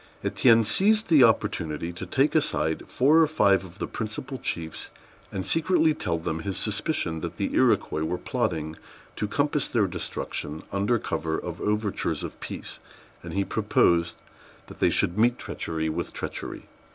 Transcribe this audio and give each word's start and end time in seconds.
Étienne 0.23 0.65
seized 0.65 1.09
the 1.09 1.23
opportunity 1.23 1.93
to 1.93 2.07
take 2.07 2.33
aside 2.33 2.81
four 2.87 3.19
or 3.21 3.27
five 3.27 3.63
of 3.63 3.77
the 3.77 3.85
principal 3.85 4.39
chiefs, 4.39 4.89
and 5.31 5.45
secretly 5.45 5.93
tell 5.93 6.17
them 6.17 6.39
his 6.39 6.57
suspicions 6.57 7.21
that 7.21 7.37
the 7.37 7.53
Iroquois 7.53 8.03
were 8.03 8.17
plotting 8.17 8.77
to 9.15 9.27
compass 9.27 9.69
their 9.69 9.85
destruction 9.85 10.63
under 10.71 10.97
cover 10.97 11.37
of 11.37 11.61
overtures 11.61 12.23
of 12.23 12.39
peace; 12.39 12.79
and 13.21 13.33
he 13.35 13.45
proposed 13.45 14.17
that 14.65 14.79
they 14.79 14.89
should 14.89 15.19
meet 15.19 15.37
treachery 15.37 15.87
with 15.87 16.13
treachery. 16.13 16.63